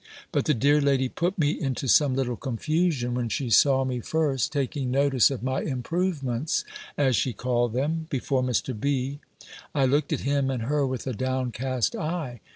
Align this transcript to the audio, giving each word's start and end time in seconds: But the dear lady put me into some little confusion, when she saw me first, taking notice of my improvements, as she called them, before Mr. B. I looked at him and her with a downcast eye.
But 0.31 0.45
the 0.45 0.55
dear 0.55 0.81
lady 0.81 1.09
put 1.09 1.37
me 1.37 1.51
into 1.61 1.87
some 1.87 2.15
little 2.15 2.35
confusion, 2.35 3.13
when 3.13 3.29
she 3.29 3.51
saw 3.51 3.85
me 3.85 3.99
first, 3.99 4.51
taking 4.51 4.89
notice 4.89 5.29
of 5.29 5.43
my 5.43 5.61
improvements, 5.61 6.65
as 6.97 7.15
she 7.15 7.33
called 7.33 7.73
them, 7.73 8.07
before 8.09 8.41
Mr. 8.41 8.73
B. 8.79 9.19
I 9.75 9.85
looked 9.85 10.11
at 10.11 10.21
him 10.21 10.49
and 10.49 10.63
her 10.63 10.87
with 10.87 11.05
a 11.05 11.13
downcast 11.13 11.95
eye. 11.95 12.39